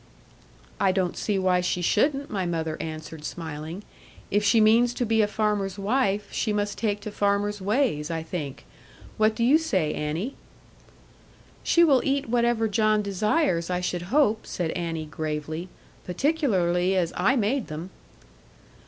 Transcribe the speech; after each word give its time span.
'I 0.79 0.93
don't 0.93 1.15
see 1.15 1.37
why 1.37 1.61
she 1.61 1.83
shouldn't,' 1.83 2.31
my 2.31 2.43
mother 2.43 2.75
answered 2.81 3.23
smiling, 3.23 3.83
'if 4.31 4.43
she 4.43 4.59
means 4.59 4.95
to 4.95 5.05
be 5.05 5.21
a 5.21 5.27
farmer's 5.27 5.77
wife, 5.77 6.27
she 6.33 6.51
must 6.51 6.79
take 6.79 7.01
to 7.01 7.11
farmer's 7.11 7.61
ways, 7.61 8.09
I 8.09 8.23
think. 8.23 8.65
What 9.17 9.35
do 9.35 9.43
you 9.43 9.59
say, 9.59 9.93
Annie?' 9.93 10.33
'She 11.63 11.83
will 11.83 12.01
eat 12.03 12.27
whatever 12.27 12.67
John 12.67 13.03
desires, 13.03 13.69
I 13.69 13.79
should 13.81 14.09
hope,' 14.09 14.47
said 14.47 14.71
Annie 14.71 15.05
gravely; 15.05 15.69
'particularly 16.03 16.95
as 16.95 17.13
I 17.15 17.35
made 17.35 17.67
them.' 17.67 17.91